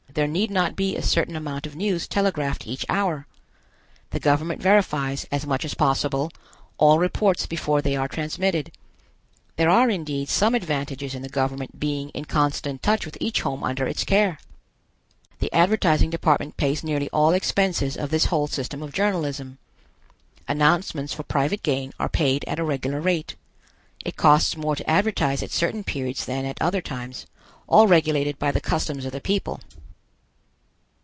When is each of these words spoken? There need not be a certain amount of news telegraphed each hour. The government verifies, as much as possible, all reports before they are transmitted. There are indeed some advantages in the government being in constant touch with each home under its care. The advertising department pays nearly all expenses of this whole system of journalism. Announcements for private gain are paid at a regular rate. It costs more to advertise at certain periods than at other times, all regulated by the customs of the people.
There 0.13 0.27
need 0.27 0.51
not 0.51 0.75
be 0.75 0.97
a 0.97 1.01
certain 1.01 1.37
amount 1.37 1.65
of 1.65 1.73
news 1.77 2.05
telegraphed 2.05 2.67
each 2.67 2.85
hour. 2.89 3.27
The 4.09 4.19
government 4.19 4.61
verifies, 4.61 5.25
as 5.31 5.47
much 5.47 5.63
as 5.63 5.73
possible, 5.73 6.31
all 6.77 6.99
reports 6.99 7.45
before 7.45 7.81
they 7.81 7.95
are 7.95 8.09
transmitted. 8.09 8.73
There 9.55 9.69
are 9.69 9.89
indeed 9.89 10.27
some 10.27 10.53
advantages 10.53 11.15
in 11.15 11.21
the 11.21 11.29
government 11.29 11.79
being 11.79 12.09
in 12.09 12.25
constant 12.25 12.83
touch 12.83 13.05
with 13.05 13.17
each 13.21 13.39
home 13.43 13.63
under 13.63 13.87
its 13.87 14.03
care. 14.03 14.37
The 15.39 15.49
advertising 15.53 16.09
department 16.09 16.57
pays 16.57 16.83
nearly 16.83 17.07
all 17.13 17.31
expenses 17.31 17.95
of 17.95 18.09
this 18.09 18.25
whole 18.25 18.47
system 18.47 18.83
of 18.83 18.91
journalism. 18.91 19.59
Announcements 20.45 21.13
for 21.13 21.23
private 21.23 21.63
gain 21.63 21.93
are 22.01 22.09
paid 22.09 22.43
at 22.49 22.59
a 22.59 22.65
regular 22.65 22.99
rate. 22.99 23.37
It 24.03 24.17
costs 24.17 24.57
more 24.57 24.75
to 24.75 24.89
advertise 24.89 25.41
at 25.41 25.51
certain 25.51 25.85
periods 25.85 26.25
than 26.25 26.43
at 26.43 26.61
other 26.61 26.81
times, 26.81 27.27
all 27.65 27.87
regulated 27.87 28.37
by 28.37 28.51
the 28.51 28.59
customs 28.59 29.05
of 29.05 29.13
the 29.13 29.21
people. 29.21 29.61